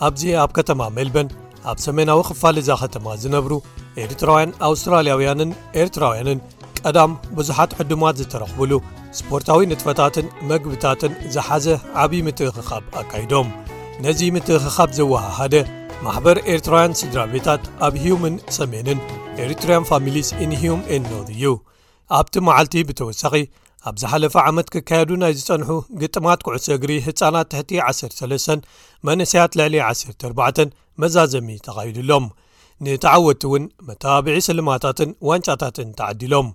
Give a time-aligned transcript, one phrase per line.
[0.00, 1.30] abi abktmamêl bn
[1.64, 3.58] abemna wxfalizaxetmazinbir
[4.04, 5.50] êrtrayn australya wynn
[5.82, 6.38] ertrawynn
[6.94, 8.72] ዳም ብዙሓት ሕድማት ዝተረኽቡሉ
[9.18, 11.66] ስፖርታዊ ንጥፈታትን መግብታትን ዝሓዘ
[12.02, 13.48] ዓብዪ ምትእክኻብ ኣካይዶም
[14.04, 15.54] ነዚ ምትእክኻብ ዘወሃሃደ
[16.04, 18.98] ማሕበር ኤርትራውያን ስድራቤታት ኣብ ሂምን ሰሜንን
[19.46, 21.44] ኤርትርያን ፋሚሊስ ኢንሂም ኤንኖ እዩ
[22.18, 23.34] ኣብቲ መዓልቲ ብተወሳኺ
[23.88, 25.70] ኣብ ዝሓለፈ ዓመት ክካየዱ ናይ ዝፀንሑ
[26.02, 28.66] ግጥማት ኩዕሰ እግሪ ህፃናት ትሕቲ 13
[29.08, 30.62] መነስያት ልዕሊ 104
[31.02, 32.26] መዛዘሚ ተኻይድሎም
[32.86, 36.48] ንተዓወቲ እውን መታባብዒ ስልማታትን ዋንጫታትን ተዓዲሎም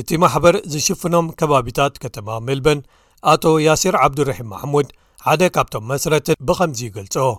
[0.00, 2.80] እቲ ማሕበር ዝሽፍኖም ከባቢታት ከተማ ሜልበን
[3.32, 4.88] ኣቶ ያሲር ዓብዱርሒም ማحሙድ
[5.26, 7.32] ሓደ ካብቶም መስረትን ብከምዚ ይገልጾእ ኦ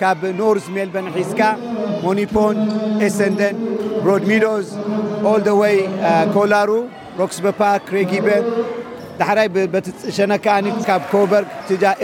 [0.03, 1.41] ካብ ኖር ሜልን ዝካ
[2.05, 2.33] ሞኒፖ
[3.09, 3.59] ኤሰንደን
[4.07, 4.31] ብሮሚ
[5.61, 5.67] ወ
[6.39, 6.71] ኮላሩ
[7.21, 7.61] ሮክፓ
[7.99, 8.29] ሬጊበ
[9.61, 9.71] ይ
[10.19, 10.31] ሸ
[10.89, 11.45] ካብ ኮበር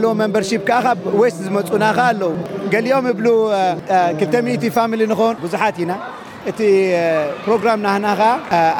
[1.38, 2.22] ዝፁና ኣዉ
[2.88, 5.16] ሊኦም 2 ሚ ን
[5.54, 5.92] ዙት ኢና
[6.52, 6.60] እቲ
[7.52, 8.06] ሮ ናና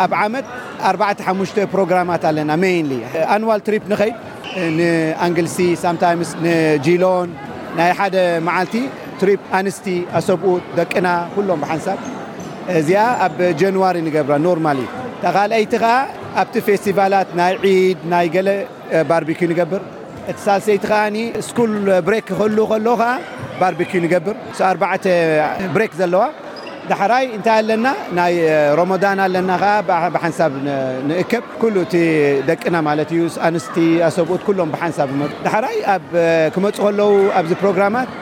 [0.06, 0.48] ኣብ መት
[1.40, 2.12] ማ
[3.52, 5.58] ዋሪ ድ ልሲ
[7.04, 7.18] ሎ
[7.78, 7.80] ና
[9.30, 9.88] ሪኣንስቲ
[10.20, 11.08] ኣሰብኡት ደቅና
[11.50, 12.00] ሎም ሓንሳብ
[12.80, 12.90] እዚ
[13.28, 14.68] ኣብ ጀንዋሪ ብራ ኖርማ
[15.24, 15.92] ተኻልይቲ ከዓ
[16.42, 17.54] ኣብቲ ፌስቲቫላት ናይ
[18.00, 18.50] ድ ናይ ገለ
[19.10, 19.84] ባርቢ ገብር
[20.32, 20.86] እቲ ሳልሰይቲ
[21.48, 21.50] ስ
[22.08, 22.16] ብሬ
[23.62, 23.82] ባርቢ
[24.14, 24.36] ገብር
[24.70, 26.24] ኣ ብሬ ዘዋ
[27.02, 27.86] ሓራይ እታይ ኣለና
[28.18, 28.34] ናይ
[28.80, 31.46] ረሞዳን ኣለና ሓንሳብከብ
[32.02, 32.04] እ
[32.50, 35.10] ደና ማ ዩስ ኣብት ሎም ሓንሳብ
[35.66, 35.78] ራይ
[36.56, 37.10] ክመፁ ከዉ
[37.40, 38.22] ኣ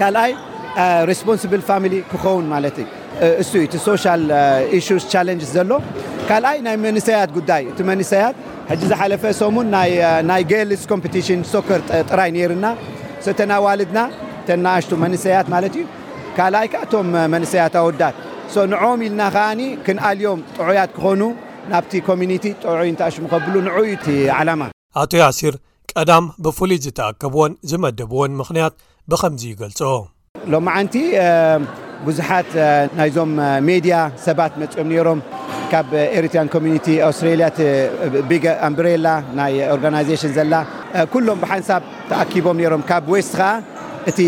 [0.00, 0.30] ካልይ
[1.26, 1.36] ፖ
[1.68, 2.64] ፋሚ ክኸውን ማለ
[3.26, 3.76] እ እቲ
[5.54, 5.70] ዘሎ
[6.28, 8.36] ካይ ናይ መሰያት ጉዳይ እቲ መሰያት
[8.90, 9.24] ዝሓለፈ
[9.56, 9.62] ሙ
[10.30, 10.82] ናይ ገልስ
[11.52, 11.80] ሶር
[12.10, 12.66] ጥራይ ርና
[13.26, 13.98] ሰተናዋልድና
[14.48, 15.84] ተናሽ መሰያት ማለ ዩ
[16.38, 18.16] ካይ ቶም መሰያት ኣውዳት
[18.72, 19.46] ንም ኢልና ከዓ
[19.86, 21.22] ክንኣልዮም ጥዑያት ክኾኑ
[21.70, 22.32] ናብቲ ኮሚኒ
[22.62, 24.28] ጥዑይ እሽሙከብሉ ንዩ
[25.02, 25.54] ኣቶ ያሲር
[25.92, 28.74] ቀዳም ብፍሉይ ዝተኣከብዎን ዝመደብዎን ምክንያት
[29.14, 29.72] ብምዚ ይገል
[30.52, 30.94] ሎምዓንቲ
[32.06, 32.50] ብዙሓት
[32.98, 33.30] ናይዞም
[33.66, 35.20] ሜድያ ሰባት መፅኦም ነሮም
[35.72, 35.86] ካብ
[36.18, 37.46] ኤሪትሪ ኮሚኒቲ ኣውስትራያ
[38.30, 38.32] ቢ
[38.68, 39.06] ኣምሬላ
[39.38, 40.54] ናይ ኦርጋናይዜሽን ዘላ
[41.12, 43.50] ኩሎም ብሓንሳብ ተኣኪቦም ሮም ካብ ዌስት ከዓ
[44.10, 44.18] እቲ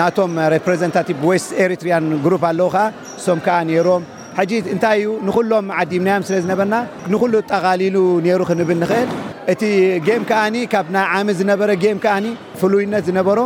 [0.00, 2.84] ናቶም ረታቭ ዌስ ኤሪትሪን ሩ ኣለዉ ከዓ
[3.18, 4.04] እሶም ከዓ ነይሮም
[4.38, 6.74] ሓጂ እንታይ እዩ ንኩሎም ዓዲምናዮም ስለ ዝነበና
[7.12, 9.08] ንኩሉ ጠቃሊሉ ነይሩ ክንብል ንክእል
[9.52, 9.62] እቲ
[10.06, 12.26] ጌም ከዓኒ ካብ ናይ ዓሚ ዝነበረ ጌም ከዓኒ
[12.60, 13.38] ፍሉይነት ዝነበሮ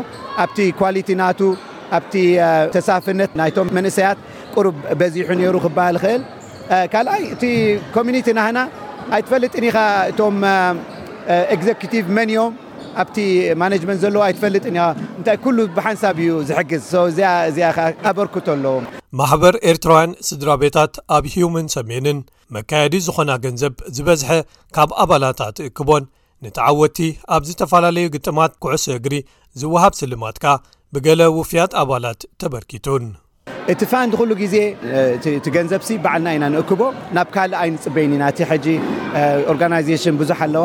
[0.45, 1.41] ኣብቲ ኳሊቲ ናቱ
[1.99, 2.15] ኣብቲ
[2.77, 4.19] ተሳፍነት ናይቶም መንእሰያት
[4.55, 6.23] ቁርብ በዚሑ ነይሩ ክበሃል ክእል
[6.93, 7.43] ካልኣይ እቲ
[7.97, 8.59] ኮሚኒቲ ናህና
[9.17, 9.77] ኣይትፈልጥኒኻ
[10.11, 10.37] እቶም
[11.57, 12.53] ኤግዜኪቲቭ መን ዮም
[13.03, 13.17] ኣብቲ
[13.61, 14.65] ማመንት ዘለዎ ኣይትፈልጥ
[15.19, 16.83] እንታይ ኩሉ ብሓንሳብ እዩ ዝሕግዝ
[17.57, 18.75] ዚኣ ዓ ኣበርክቶ ኣለዎ
[19.21, 22.19] ማሕበር ኤርትራውያን ስድራ ቤታት ኣብ ሂምን ሰሜንን
[22.57, 24.31] መካየዲ ዝኾና ገንዘብ ዝበዝሐ
[24.77, 26.05] ካብ ኣባላትትእክቦን
[26.47, 27.01] ንቲዓወትቲ
[27.35, 29.15] ኣብ ዝተፈላለዩ ግጥማት ኩዕሶ እግሪ
[29.61, 30.47] ዝወሃብ ስልማትካ
[30.95, 33.05] ብገለ ውፍያት ኣባላት ተበርኪቱን
[33.73, 34.57] እቲ ፋንድ ኩሉ ግዜ
[35.39, 36.83] እቲ ገንዘብሲ በዓልና ኢና ንእክቦ
[37.17, 38.75] ናብ ካልእ ኣይንፅበይኒ ኢና እቲ ጂ
[39.53, 40.65] ኦርጋዜሽን ብዙ ኣለዋ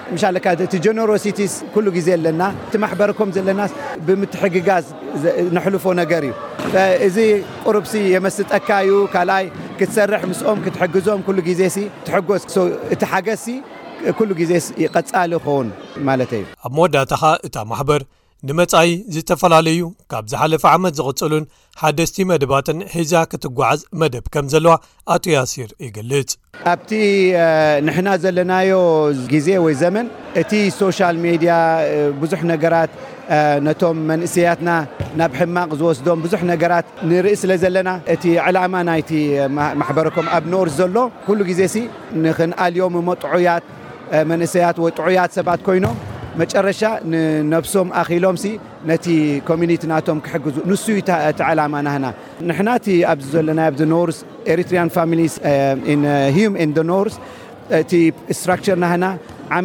[0.19, 1.89] ዜ ዚ ጠ
[17.75, 17.99] ዜ
[18.49, 19.79] ንመፅኢ ዝተፈላለዩ
[20.11, 21.43] ካብ ዝሓለፈ ዓመት ዝቕፅሉን
[21.81, 24.73] ሓደስቲ መደባትን ሒዛ ክትጓዓዝ መደብ ከም ዘለዋ
[25.15, 26.31] ኣቶ ያሲር ይገልጽ
[26.73, 26.91] ኣብቲ
[27.87, 28.71] ንሕና ዘለናዮ
[29.33, 30.07] ግዜ ወይ ዘመን
[30.41, 30.51] እቲ
[30.81, 31.53] ሶሻል ሜድያ
[32.21, 32.91] ብዙሕ ነገራት
[33.67, 34.69] ነቶም መንእሰያትና
[35.21, 39.11] ናብ ሕማቅ ዝወስዶም ብዙሕ ነገራት ንርኢ ስለ ዘለና እቲ ዕላማ ናይቲ
[39.81, 40.97] ማሕበረቶም ኣብ ኖርስ ዘሎ
[41.27, 41.83] ኩሉ ግዜ ሲ
[42.25, 43.65] ንክንኣልዮምሞ ጥዑያት
[44.33, 45.87] መንእሰያት ወጥዑያት ሰባት ኮይኖ
[46.39, 46.81] መጨረሻ
[47.63, 47.87] ብሶም
[48.23, 48.35] ሎም
[49.05, 49.13] ቲ
[49.47, 49.61] ኮሚ
[49.91, 50.07] ናቶ
[50.65, 51.03] ዙ
[51.79, 52.11] ን ና ና
[53.79, 53.93] ዘና
[57.73, 59.11] ኣ እ ናና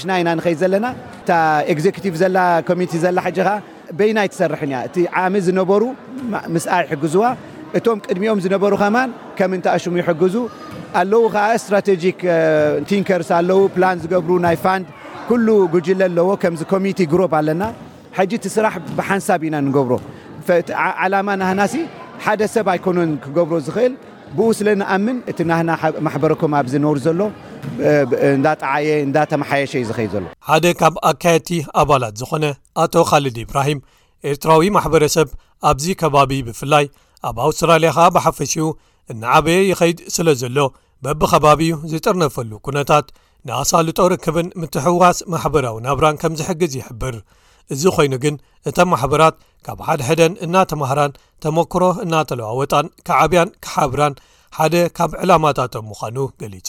[0.00, 0.92] ሽና እቶ
[8.22, 8.32] ሚኦ
[25.78, 27.22] ራ ና
[28.34, 31.50] እንዳጣዓየ እንዳተመሓየሸ እዩ ዝኸይድ ዘሎ ሓደ ካብ ኣካየድቲ
[31.82, 32.44] ኣባላት ዝኾነ
[32.82, 33.80] ኣቶ ኻልድ ኢብራሂም
[34.30, 35.28] ኤርትራዊ ማሕበረሰብ
[35.70, 36.84] ኣብዚ ከባቢ ብፍላይ
[37.28, 38.66] ኣብ ኣውስትራልያ ኸኣ ብሓፈሽኡ
[39.12, 40.58] እንዓበየ ይኸይድ ስለ ዘሎ
[41.04, 43.06] በብከባቢ እዩ ዝጥርነፈሉ ኩነታት
[43.48, 47.16] ንኣሳልጦ ርክብን ምትሕዋስ ማሕበራዊ ናብራን ከም ዝሕግዝ ይሕብር
[47.74, 48.34] እዚ ኮይኑ ግን
[48.68, 49.36] እተ ማሕበራት
[49.68, 51.12] ካብ ሓደሕደን እናተማህራን
[51.44, 54.16] ተመክሮ እናተለዋወጣን ክዓብያን ክሓብራን
[54.58, 56.68] ሓደ ካብ ዕላማታቶም ምዃኑ ገሊጹ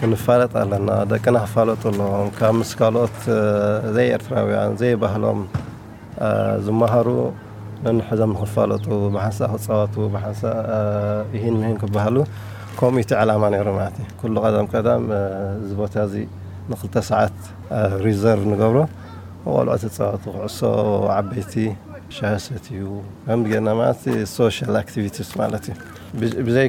[0.00, 3.16] ክንፋለጥ ኣለና ደቂና ክፋለጡ ኣለዎም ካብ ምስ ካኦት
[3.94, 5.40] ዘኤርያ ዘይሎም
[6.66, 7.08] ዝሃሩ
[8.08, 8.86] ሕዞም ክፋለጡ
[9.26, 9.40] ሓሳ
[9.92, 10.42] ክፀወ ሓሳ
[11.32, 12.16] ሂ ሂ ክበሃሉ
[12.96, 13.44] ሚ ላማ
[14.18, 14.20] ቀ
[15.80, 17.36] ቦታ 2ተሰዓት
[18.04, 18.78] ር ንገብሮ
[19.54, 20.60] ቆልዑ ትፀወቱ ክዕሶ
[21.16, 21.52] ዓበይቲ
[22.18, 22.86] ሻሰት እዩ
[24.46, 25.58] ከና
[26.48, 26.68] ብዘይ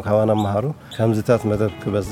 [0.10, 0.66] ሃ ም ሃሩ
[0.98, 2.12] ከዚታት መ ክዝ